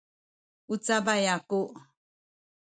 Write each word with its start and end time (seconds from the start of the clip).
u 0.73 0.75
cabay 0.85 1.25
aku 1.35 1.61